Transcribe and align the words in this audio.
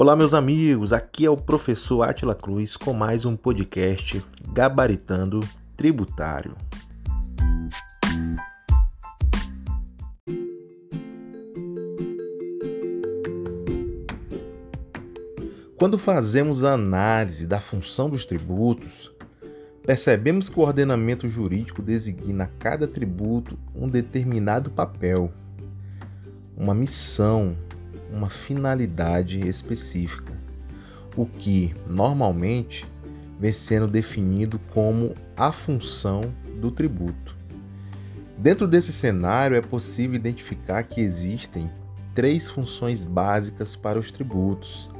Olá, 0.00 0.14
meus 0.14 0.32
amigos, 0.32 0.92
aqui 0.92 1.26
é 1.26 1.30
o 1.30 1.36
professor 1.36 2.02
Atila 2.02 2.32
Cruz 2.32 2.76
com 2.76 2.92
mais 2.92 3.24
um 3.24 3.34
podcast 3.36 4.24
Gabaritando 4.52 5.40
Tributário. 5.76 6.54
Quando 15.76 15.98
fazemos 15.98 16.62
a 16.62 16.74
análise 16.74 17.44
da 17.44 17.60
função 17.60 18.08
dos 18.08 18.24
tributos, 18.24 19.10
percebemos 19.84 20.48
que 20.48 20.60
o 20.60 20.62
ordenamento 20.62 21.26
jurídico 21.26 21.82
designa 21.82 22.44
a 22.44 22.46
cada 22.46 22.86
tributo 22.86 23.58
um 23.74 23.88
determinado 23.88 24.70
papel, 24.70 25.32
uma 26.56 26.72
missão, 26.72 27.56
uma 28.10 28.30
finalidade 28.30 29.46
específica, 29.46 30.32
o 31.16 31.26
que 31.26 31.74
normalmente 31.86 32.86
vem 33.38 33.52
sendo 33.52 33.86
definido 33.86 34.58
como 34.72 35.14
a 35.36 35.52
função 35.52 36.32
do 36.60 36.70
tributo. 36.70 37.36
Dentro 38.36 38.68
desse 38.68 38.92
cenário, 38.92 39.56
é 39.56 39.60
possível 39.60 40.16
identificar 40.16 40.82
que 40.82 41.00
existem 41.00 41.70
três 42.14 42.48
funções 42.48 43.04
básicas 43.04 43.76
para 43.76 43.98
os 43.98 44.10
tributos, 44.10 44.90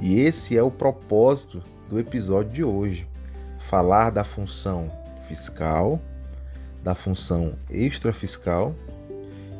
e 0.00 0.20
esse 0.20 0.56
é 0.56 0.62
o 0.62 0.70
propósito 0.70 1.62
do 1.88 1.98
episódio 1.98 2.52
de 2.52 2.64
hoje: 2.64 3.06
falar 3.58 4.10
da 4.10 4.24
função 4.24 4.90
fiscal, 5.28 6.00
da 6.82 6.94
função 6.94 7.54
extrafiscal 7.70 8.74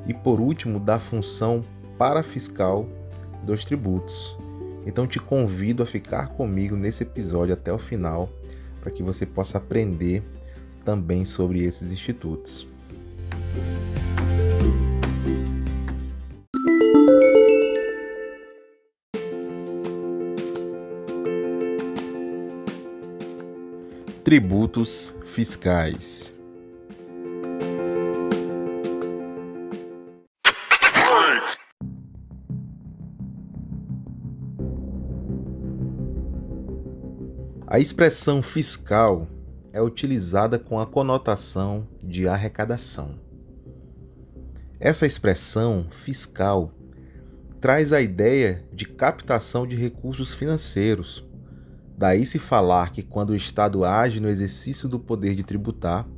e, 0.06 0.12
por 0.12 0.41
último, 0.41 0.78
da 0.78 0.98
função 0.98 1.64
parafiscal 1.98 2.89
dos 3.42 3.64
tributos. 3.64 4.37
Então 4.87 5.06
te 5.06 5.19
convido 5.19 5.83
a 5.83 5.87
ficar 5.87 6.28
comigo 6.28 6.77
nesse 6.77 7.03
episódio 7.03 7.55
até 7.55 7.73
o 7.73 7.78
final 7.78 8.28
para 8.81 8.91
que 8.91 9.03
você 9.03 9.25
possa 9.25 9.59
aprender 9.59 10.23
também 10.84 11.25
sobre 11.25 11.62
esses 11.62 11.91
institutos. 11.91 12.67
Tributos 24.23 25.14
fiscais. 25.27 26.33
A 37.75 37.80
expressão 37.80 38.41
fiscal 38.41 39.27
é 39.72 39.83
utilizada 39.83 40.61
com 40.61 40.78
a 40.78 40.86
conotação 40.86 41.89
de 42.05 42.28
arrecadação. 42.28 43.19
Essa 44.78 45.08
expressão 45.08 45.89
fiscal 45.91 46.70
traz 47.61 47.92
a 47.92 48.00
ideia 48.00 48.64
de 48.72 48.84
captação 48.84 49.67
de 49.67 49.75
recursos 49.75 50.34
financeiros. 50.34 51.28
Daí 51.98 52.25
se 52.25 52.39
falar 52.39 52.92
que 52.92 53.02
quando 53.02 53.30
o 53.30 53.36
Estado 53.36 53.84
age 53.84 54.20
no 54.20 54.28
exercício 54.28 54.89
do 54.89 55.00
poder 55.00 55.34
de 55.34 55.42
tributar, 55.42 56.08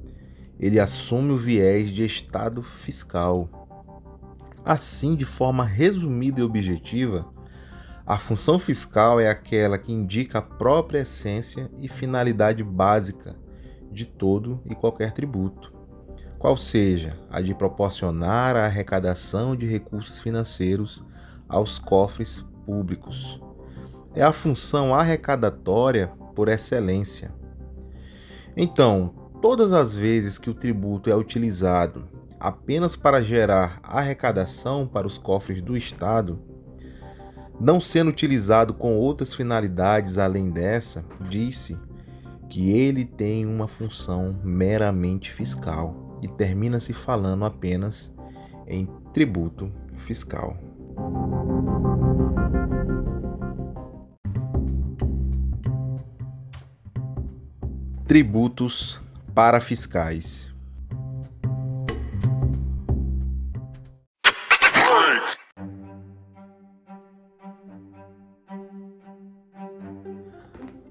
ele 0.60 0.78
assume 0.78 1.32
o 1.32 1.38
viés 1.38 1.88
de 1.88 2.04
Estado 2.04 2.62
fiscal. 2.62 3.48
Assim, 4.62 5.16
de 5.16 5.24
forma 5.24 5.64
resumida 5.64 6.38
e 6.38 6.44
objetiva, 6.44 7.26
a 8.06 8.16
função 8.18 8.56
fiscal 8.56 9.18
é 9.18 9.28
aquela 9.28 9.76
que 9.78 9.92
indica 9.92 10.38
a 10.38 10.42
própria 10.42 11.00
essência 11.00 11.68
e 11.76 11.88
finalidade 11.88 12.62
básica 12.62 13.34
de 13.90 14.06
todo 14.06 14.62
e 14.64 14.76
qualquer 14.76 15.10
tributo, 15.10 15.72
qual 16.38 16.56
seja 16.56 17.18
a 17.28 17.40
de 17.40 17.52
proporcionar 17.52 18.54
a 18.54 18.66
arrecadação 18.66 19.56
de 19.56 19.66
recursos 19.66 20.20
financeiros 20.20 21.02
aos 21.48 21.80
cofres 21.80 22.46
públicos. 22.64 23.40
É 24.14 24.22
a 24.22 24.32
função 24.32 24.94
arrecadatória 24.94 26.12
por 26.32 26.48
excelência. 26.48 27.34
Então, 28.56 29.32
todas 29.42 29.72
as 29.72 29.96
vezes 29.96 30.38
que 30.38 30.48
o 30.48 30.54
tributo 30.54 31.10
é 31.10 31.16
utilizado 31.16 32.08
apenas 32.38 32.94
para 32.94 33.20
gerar 33.20 33.80
arrecadação 33.82 34.86
para 34.86 35.08
os 35.08 35.18
cofres 35.18 35.60
do 35.60 35.76
Estado, 35.76 36.38
não 37.60 37.80
sendo 37.80 38.10
utilizado 38.10 38.74
com 38.74 38.96
outras 38.96 39.34
finalidades 39.34 40.18
além 40.18 40.50
dessa, 40.50 41.04
disse 41.28 41.76
que 42.48 42.70
ele 42.70 43.04
tem 43.04 43.46
uma 43.46 43.66
função 43.66 44.38
meramente 44.44 45.32
fiscal 45.32 46.18
e 46.22 46.28
termina 46.28 46.78
se 46.78 46.92
falando 46.92 47.44
apenas 47.44 48.12
em 48.66 48.88
tributo 49.12 49.72
fiscal. 49.94 50.56
Tributos 58.06 59.00
parafiscais. 59.34 60.55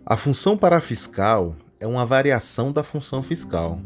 A 0.08 0.16
função 0.16 0.56
parafiscal 0.56 1.56
é 1.80 1.88
uma 1.88 2.06
variação 2.06 2.72
da 2.72 2.84
função 2.84 3.24
fiscal. 3.24 3.80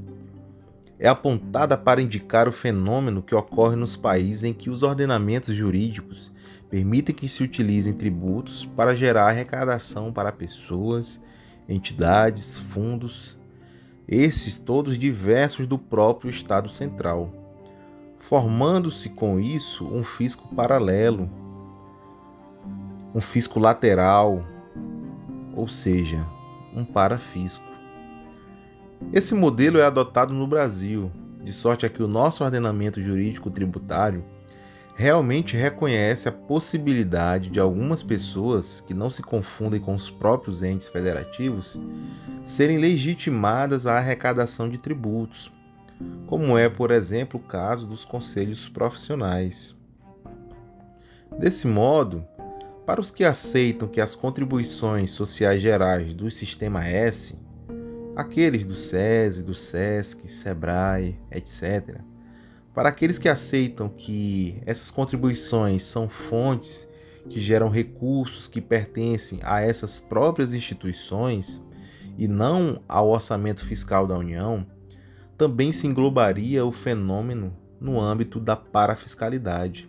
É 1.00 1.08
apontada 1.08 1.78
para 1.78 2.02
indicar 2.02 2.46
o 2.46 2.52
fenômeno 2.52 3.24
que 3.24 3.34
ocorre 3.34 3.78
nos 3.78 3.96
países 3.96 4.44
em 4.44 4.54
que 4.54 4.70
os 4.70 4.84
ordenamentos 4.84 5.56
jurídicos 5.56 6.30
permitem 6.70 7.16
que 7.16 7.30
se 7.30 7.42
utilizem 7.42 7.94
tributos 7.94 8.66
para 8.66 8.94
gerar 8.94 9.28
arrecadação 9.28 10.12
para 10.12 10.30
pessoas, 10.30 11.22
entidades, 11.70 12.60
fundos, 12.60 13.40
esses 14.06 14.58
todos 14.58 14.98
diversos 14.98 15.66
do 15.66 15.80
próprio 15.80 16.30
Estado 16.30 16.68
Central, 16.68 17.32
formando-se 18.18 19.08
com 19.08 19.40
isso 19.40 19.86
um 19.86 20.04
fisco 20.04 20.54
paralelo, 20.54 21.30
um 23.16 23.22
fisco 23.22 23.58
lateral, 23.58 24.44
ou 25.60 25.68
seja, 25.68 26.26
um 26.74 26.86
parafisco. 26.86 27.64
Esse 29.12 29.36
modelo 29.36 29.78
é 29.78 29.84
adotado 29.84 30.34
no 30.34 30.48
Brasil, 30.48 31.12
de 31.44 31.52
sorte 31.52 31.86
a 31.86 31.90
que 31.90 32.02
o 32.02 32.08
nosso 32.08 32.44
ordenamento 32.44 33.02
jurídico 33.02 33.50
tributário 33.52 34.24
realmente 34.96 35.58
reconhece 35.58 36.28
a 36.30 36.32
possibilidade 36.32 37.50
de 37.50 37.60
algumas 37.60 38.02
pessoas 38.02 38.82
que 38.82 38.94
não 38.94 39.10
se 39.10 39.22
confundem 39.22 39.80
com 39.80 39.94
os 39.94 40.10
próprios 40.10 40.64
entes 40.64 40.88
federativos 40.88 41.80
serem 42.44 42.78
legitimadas 42.78 43.86
à 43.86 43.98
arrecadação 43.98 44.70
de 44.70 44.78
tributos, 44.78 45.52
como 46.28 46.58
é, 46.58 46.70
por 46.70 46.92
exemplo, 46.92 47.40
o 47.40 47.44
caso 47.44 47.86
dos 47.86 48.06
conselhos 48.06 48.70
profissionais. 48.70 49.76
Desse 51.38 51.68
modo, 51.68 52.26
para 52.90 53.02
os 53.02 53.12
que 53.12 53.24
aceitam 53.24 53.88
que 53.88 54.02
as 54.02 54.16
contribuições 54.16 55.12
sociais 55.12 55.62
gerais 55.62 56.12
do 56.12 56.32
Sistema 56.32 56.84
S, 56.84 57.38
aqueles 58.16 58.64
do 58.64 58.74
SESI, 58.74 59.44
do 59.44 59.54
SESC, 59.54 60.28
SEBRAE, 60.28 61.16
etc., 61.30 62.00
para 62.74 62.90
aqueles 62.90 63.20
que 63.20 63.30
aceitam 63.30 63.90
que 63.90 64.60
essas 64.66 64.90
contribuições 64.90 65.84
são 65.84 66.10
fontes 66.10 66.90
que 67.30 67.40
geram 67.40 67.70
recursos 67.70 68.48
que 68.48 68.60
pertencem 68.60 69.40
a 69.44 69.62
essas 69.62 70.00
próprias 70.00 70.52
instituições 70.52 71.62
e 72.18 72.28
não 72.28 72.82
ao 72.90 73.10
orçamento 73.10 73.64
fiscal 73.64 74.08
da 74.08 74.18
União, 74.18 74.66
também 75.38 75.72
se 75.72 75.86
englobaria 75.86 76.66
o 76.66 76.72
fenômeno 76.72 77.56
no 77.80 78.02
âmbito 78.02 78.40
da 78.40 78.56
parafiscalidade 78.56 79.88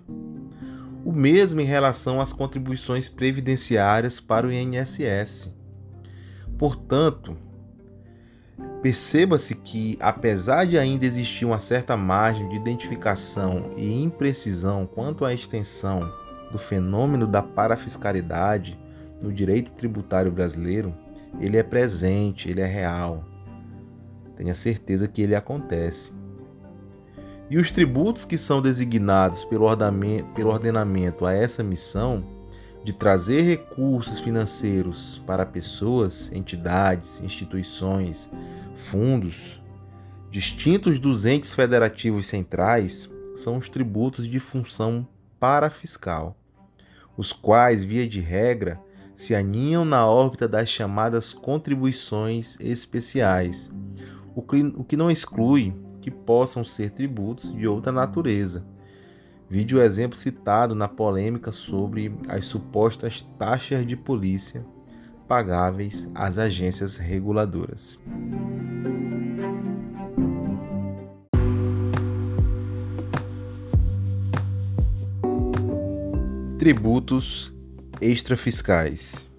o 1.10 1.12
mesmo 1.12 1.60
em 1.60 1.64
relação 1.64 2.20
às 2.20 2.32
contribuições 2.32 3.08
previdenciárias 3.08 4.20
para 4.20 4.46
o 4.46 4.52
INSS. 4.52 5.52
Portanto, 6.56 7.36
perceba-se 8.80 9.56
que, 9.56 9.98
apesar 10.00 10.66
de 10.66 10.78
ainda 10.78 11.04
existir 11.04 11.44
uma 11.44 11.58
certa 11.58 11.96
margem 11.96 12.48
de 12.48 12.54
identificação 12.54 13.72
e 13.76 14.00
imprecisão 14.00 14.86
quanto 14.86 15.24
à 15.24 15.34
extensão 15.34 16.12
do 16.52 16.58
fenômeno 16.58 17.26
da 17.26 17.42
parafiscalidade 17.42 18.78
no 19.20 19.32
direito 19.32 19.72
tributário 19.72 20.30
brasileiro, 20.30 20.94
ele 21.40 21.56
é 21.56 21.62
presente, 21.64 22.48
ele 22.48 22.60
é 22.60 22.66
real. 22.66 23.24
Tenha 24.36 24.54
certeza 24.54 25.08
que 25.08 25.22
ele 25.22 25.34
acontece. 25.34 26.12
E 27.50 27.58
os 27.58 27.72
tributos 27.72 28.24
que 28.24 28.38
são 28.38 28.62
designados 28.62 29.44
pelo 29.44 29.64
ordenamento 29.64 31.26
a 31.26 31.32
essa 31.32 31.64
missão, 31.64 32.24
de 32.84 32.92
trazer 32.92 33.42
recursos 33.42 34.20
financeiros 34.20 35.20
para 35.26 35.44
pessoas, 35.44 36.30
entidades, 36.32 37.20
instituições, 37.20 38.30
fundos, 38.76 39.60
distintos 40.30 41.00
dos 41.00 41.24
entes 41.24 41.52
federativos 41.52 42.26
centrais, 42.26 43.10
são 43.34 43.58
os 43.58 43.68
tributos 43.68 44.28
de 44.28 44.38
função 44.38 45.04
parafiscal, 45.40 46.36
os 47.16 47.32
quais, 47.32 47.82
via 47.82 48.06
de 48.06 48.20
regra, 48.20 48.80
se 49.12 49.34
aninham 49.34 49.84
na 49.84 50.06
órbita 50.06 50.46
das 50.46 50.68
chamadas 50.68 51.32
contribuições 51.32 52.56
especiais, 52.60 53.68
o 54.36 54.84
que 54.84 54.96
não 54.96 55.10
exclui 55.10 55.74
que 56.00 56.10
possam 56.10 56.64
ser 56.64 56.90
tributos 56.90 57.54
de 57.54 57.66
outra 57.66 57.92
natureza. 57.92 58.64
Vide 59.48 59.74
o 59.74 59.82
exemplo 59.82 60.16
citado 60.16 60.74
na 60.74 60.88
polêmica 60.88 61.50
sobre 61.50 62.14
as 62.28 62.44
supostas 62.44 63.22
taxas 63.38 63.86
de 63.86 63.96
polícia 63.96 64.64
pagáveis 65.30 66.08
às 66.12 66.38
agências 66.38 66.96
reguladoras. 66.96 67.96
Tributos 76.58 77.54
extrafiscais. 78.00 79.29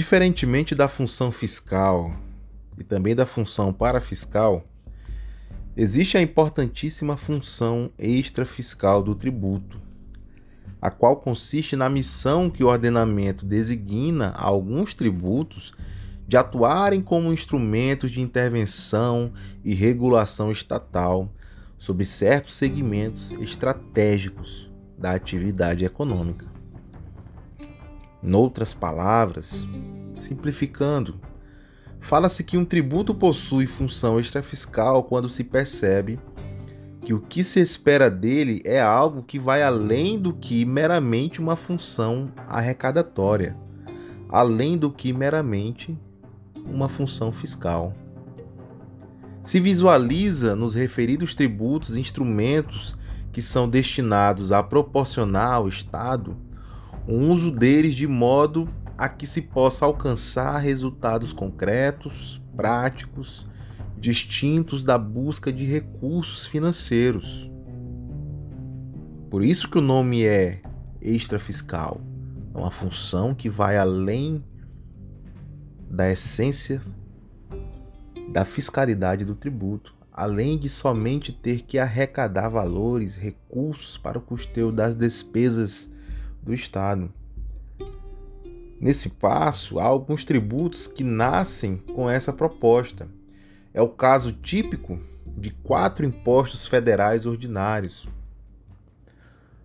Diferentemente 0.00 0.74
da 0.74 0.88
função 0.88 1.30
fiscal 1.30 2.16
e 2.78 2.82
também 2.82 3.14
da 3.14 3.26
função 3.26 3.70
parafiscal, 3.70 4.64
existe 5.76 6.16
a 6.16 6.22
importantíssima 6.22 7.18
função 7.18 7.92
extrafiscal 7.98 9.02
do 9.02 9.14
tributo, 9.14 9.78
a 10.80 10.90
qual 10.90 11.16
consiste 11.16 11.76
na 11.76 11.90
missão 11.90 12.48
que 12.48 12.64
o 12.64 12.68
ordenamento 12.68 13.44
designa 13.44 14.28
a 14.28 14.46
alguns 14.46 14.94
tributos 14.94 15.74
de 16.26 16.34
atuarem 16.34 17.02
como 17.02 17.30
instrumentos 17.30 18.10
de 18.10 18.22
intervenção 18.22 19.30
e 19.62 19.74
regulação 19.74 20.50
estatal 20.50 21.30
sobre 21.76 22.06
certos 22.06 22.54
segmentos 22.54 23.32
estratégicos 23.32 24.70
da 24.96 25.12
atividade 25.12 25.84
econômica. 25.84 26.59
Noutras 28.22 28.74
palavras, 28.74 29.66
simplificando, 30.16 31.18
fala-se 31.98 32.44
que 32.44 32.58
um 32.58 32.64
tributo 32.64 33.14
possui 33.14 33.66
função 33.66 34.20
extrafiscal 34.20 35.04
quando 35.04 35.30
se 35.30 35.42
percebe 35.42 36.20
que 37.00 37.14
o 37.14 37.20
que 37.20 37.42
se 37.42 37.60
espera 37.60 38.10
dele 38.10 38.60
é 38.64 38.80
algo 38.80 39.22
que 39.22 39.38
vai 39.38 39.62
além 39.62 40.18
do 40.18 40.34
que 40.34 40.64
meramente 40.66 41.40
uma 41.40 41.56
função 41.56 42.30
arrecadatória, 42.46 43.56
além 44.28 44.76
do 44.76 44.90
que 44.90 45.12
meramente 45.12 45.98
uma 46.64 46.88
função 46.88 47.32
fiscal. 47.32 47.94
Se 49.42 49.58
visualiza 49.58 50.54
nos 50.54 50.74
referidos 50.74 51.34
tributos 51.34 51.96
instrumentos 51.96 52.94
que 53.32 53.40
são 53.40 53.66
destinados 53.66 54.52
a 54.52 54.62
proporcionar 54.62 55.54
ao 55.54 55.68
Estado 55.68 56.36
o 57.10 57.14
uso 57.14 57.50
deles 57.50 57.96
de 57.96 58.06
modo 58.06 58.68
a 58.96 59.08
que 59.08 59.26
se 59.26 59.42
possa 59.42 59.84
alcançar 59.84 60.56
resultados 60.58 61.32
concretos, 61.32 62.40
práticos, 62.54 63.44
distintos 63.98 64.84
da 64.84 64.96
busca 64.96 65.52
de 65.52 65.64
recursos 65.64 66.46
financeiros. 66.46 67.50
Por 69.28 69.42
isso 69.42 69.68
que 69.68 69.78
o 69.78 69.80
nome 69.80 70.22
é 70.22 70.62
extrafiscal. 71.02 72.00
É 72.54 72.58
uma 72.58 72.70
função 72.70 73.34
que 73.34 73.48
vai 73.48 73.76
além 73.76 74.44
da 75.90 76.08
essência 76.12 76.80
da 78.32 78.44
fiscalidade 78.44 79.24
do 79.24 79.34
tributo, 79.34 79.92
além 80.12 80.56
de 80.56 80.68
somente 80.68 81.32
ter 81.32 81.62
que 81.62 81.76
arrecadar 81.76 82.48
valores, 82.48 83.16
recursos 83.16 83.98
para 83.98 84.16
o 84.16 84.20
custeio 84.20 84.70
das 84.70 84.94
despesas 84.94 85.90
do 86.42 86.54
Estado. 86.54 87.12
Nesse 88.80 89.10
passo, 89.10 89.78
há 89.78 89.84
alguns 89.84 90.24
tributos 90.24 90.86
que 90.86 91.04
nascem 91.04 91.76
com 91.76 92.08
essa 92.08 92.32
proposta. 92.32 93.08
É 93.74 93.82
o 93.82 93.88
caso 93.88 94.32
típico 94.32 94.98
de 95.36 95.50
quatro 95.50 96.04
impostos 96.04 96.66
federais 96.66 97.26
ordinários. 97.26 98.08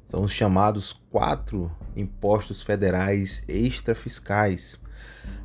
São 0.05 0.23
os 0.23 0.31
chamados 0.31 0.93
quatro 1.09 1.71
impostos 1.95 2.61
federais 2.61 3.43
extrafiscais, 3.47 4.77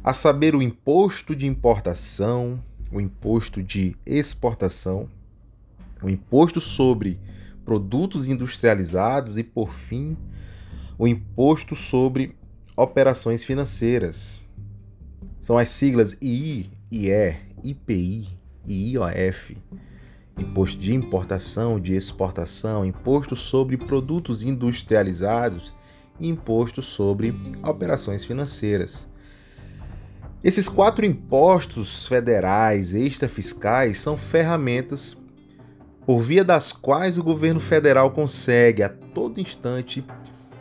a 0.03 0.12
saber, 0.12 0.55
o 0.55 0.62
imposto 0.62 1.35
de 1.35 1.47
importação, 1.47 2.62
o 2.91 3.00
imposto 3.00 3.62
de 3.62 3.97
exportação, 4.05 5.09
o 6.03 6.09
imposto 6.09 6.61
sobre 6.61 7.21
produtos 7.65 8.27
industrializados 8.27 9.38
e, 9.38 9.44
por 9.44 9.73
fim, 9.73 10.17
o 11.00 11.08
Imposto 11.08 11.75
sobre 11.75 12.37
Operações 12.76 13.43
Financeiras. 13.43 14.38
São 15.41 15.56
as 15.56 15.70
siglas 15.70 16.14
II, 16.20 16.70
IE, 16.93 17.37
IPI 17.64 18.29
e 18.67 18.93
IOF. 18.93 19.56
Imposto 20.38 20.76
de 20.76 20.94
importação, 20.94 21.81
de 21.81 21.94
exportação, 21.94 22.85
imposto 22.85 23.35
sobre 23.35 23.79
produtos 23.79 24.43
industrializados 24.43 25.75
e 26.19 26.29
imposto 26.29 26.82
sobre 26.82 27.35
operações 27.62 28.23
financeiras. 28.23 29.08
Esses 30.44 30.69
quatro 30.69 31.06
impostos 31.06 32.06
federais 32.06 32.93
extrafiscais 32.93 33.96
são 33.96 34.19
ferramentas 34.19 35.17
por 36.05 36.20
via 36.20 36.44
das 36.44 36.73
quais 36.73 37.17
o 37.17 37.25
governo 37.25 37.58
federal 37.58 38.11
consegue 38.11 38.82
a 38.82 38.91
todo 38.91 39.41
instante 39.41 40.05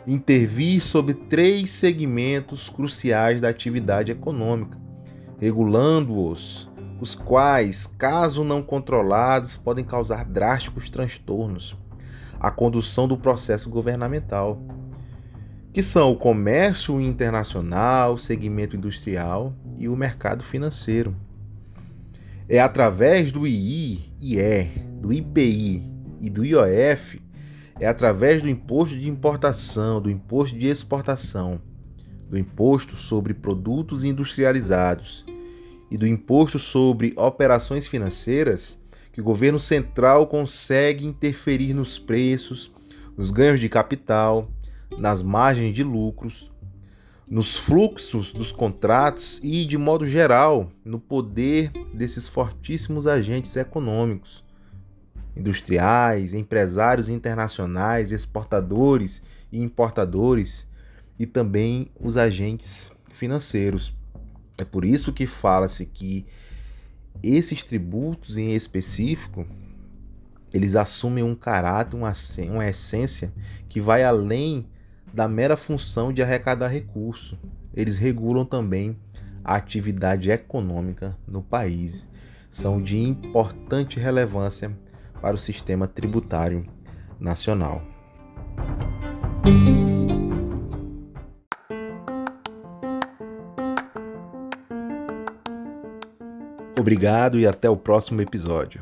intervir 0.06 0.82
sobre 0.82 1.14
três 1.14 1.70
segmentos 1.70 2.68
cruciais 2.68 3.40
da 3.40 3.48
atividade 3.48 4.10
econômica, 4.10 4.78
regulando-os, 5.38 6.68
os 7.00 7.14
quais, 7.14 7.86
caso 7.86 8.44
não 8.44 8.62
controlados, 8.62 9.56
podem 9.56 9.84
causar 9.84 10.24
drásticos 10.24 10.90
transtornos 10.90 11.76
à 12.38 12.50
condução 12.50 13.06
do 13.06 13.16
processo 13.16 13.68
governamental, 13.68 14.62
que 15.72 15.82
são 15.82 16.10
o 16.10 16.16
comércio 16.16 17.00
internacional, 17.00 18.14
o 18.14 18.18
segmento 18.18 18.76
industrial 18.76 19.54
e 19.78 19.88
o 19.88 19.96
mercado 19.96 20.42
financeiro. 20.42 21.14
É 22.48 22.58
através 22.58 23.30
do 23.30 23.46
II, 23.46 24.12
IE, 24.20 24.68
do 25.00 25.12
IPI 25.12 25.88
e 26.18 26.28
do 26.28 26.44
IOF 26.44 27.22
é 27.80 27.86
através 27.86 28.42
do 28.42 28.48
imposto 28.48 28.96
de 28.96 29.08
importação, 29.08 30.02
do 30.02 30.10
imposto 30.10 30.56
de 30.56 30.66
exportação, 30.66 31.60
do 32.28 32.38
imposto 32.38 32.94
sobre 32.94 33.32
produtos 33.32 34.04
industrializados 34.04 35.24
e 35.90 35.96
do 35.96 36.06
imposto 36.06 36.58
sobre 36.58 37.14
operações 37.16 37.86
financeiras 37.86 38.78
que 39.12 39.20
o 39.20 39.24
governo 39.24 39.58
central 39.58 40.26
consegue 40.26 41.06
interferir 41.06 41.72
nos 41.72 41.98
preços, 41.98 42.70
nos 43.16 43.30
ganhos 43.30 43.58
de 43.58 43.68
capital, 43.68 44.48
nas 44.98 45.22
margens 45.22 45.74
de 45.74 45.82
lucros, 45.82 46.52
nos 47.26 47.56
fluxos 47.56 48.30
dos 48.30 48.52
contratos 48.52 49.40
e, 49.42 49.64
de 49.64 49.78
modo 49.78 50.04
geral, 50.04 50.70
no 50.84 51.00
poder 51.00 51.72
desses 51.94 52.28
fortíssimos 52.28 53.06
agentes 53.06 53.56
econômicos 53.56 54.44
industriais, 55.36 56.34
empresários 56.34 57.08
internacionais, 57.08 58.12
exportadores 58.12 59.22
e 59.50 59.60
importadores 59.60 60.66
e 61.18 61.26
também 61.26 61.90
os 61.98 62.16
agentes 62.16 62.92
financeiros. 63.10 63.94
É 64.58 64.64
por 64.64 64.84
isso 64.84 65.12
que 65.12 65.26
fala-se 65.26 65.86
que 65.86 66.26
esses 67.22 67.62
tributos 67.62 68.36
em 68.36 68.54
específico 68.54 69.46
eles 70.52 70.74
assumem 70.74 71.22
um 71.22 71.34
caráter, 71.34 71.96
uma, 71.96 72.12
uma 72.48 72.66
essência 72.68 73.32
que 73.68 73.80
vai 73.80 74.02
além 74.02 74.66
da 75.12 75.28
mera 75.28 75.56
função 75.56 76.12
de 76.12 76.22
arrecadar 76.22 76.68
recurso. 76.68 77.38
Eles 77.74 77.96
regulam 77.96 78.44
também 78.44 78.96
a 79.44 79.54
atividade 79.54 80.30
econômica 80.30 81.16
no 81.26 81.42
país. 81.42 82.06
São 82.50 82.82
de 82.82 82.98
importante 82.98 84.00
relevância 84.00 84.76
para 85.20 85.34
o 85.34 85.38
sistema 85.38 85.86
tributário 85.86 86.66
nacional. 87.18 87.82
Obrigado 96.78 97.38
e 97.38 97.46
até 97.46 97.68
o 97.68 97.76
próximo 97.76 98.22
episódio. 98.22 98.80